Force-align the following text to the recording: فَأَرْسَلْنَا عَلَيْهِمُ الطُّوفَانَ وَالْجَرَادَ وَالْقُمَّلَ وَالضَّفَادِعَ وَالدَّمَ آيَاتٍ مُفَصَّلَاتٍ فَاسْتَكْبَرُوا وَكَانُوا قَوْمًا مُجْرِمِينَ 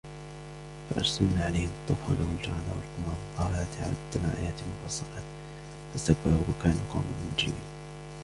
فَأَرْسَلْنَا 0.89 1.45
عَلَيْهِمُ 1.45 1.67
الطُّوفَانَ 1.69 2.17
وَالْجَرَادَ 2.21 2.63
وَالْقُمَّلَ 2.69 3.15
وَالضَّفَادِعَ 3.39 3.85
وَالدَّمَ 3.87 4.29
آيَاتٍ 4.41 4.53
مُفَصَّلَاتٍ 4.83 5.23
فَاسْتَكْبَرُوا 5.93 6.43
وَكَانُوا 6.49 6.93
قَوْمًا 6.93 7.31
مُجْرِمِينَ 7.33 7.67